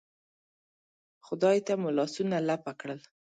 خدای 1.25 1.57
ته 1.65 1.73
مو 1.81 1.89
لاسونه 1.97 2.37
لپه 2.49 2.71
کړل. 2.79 2.99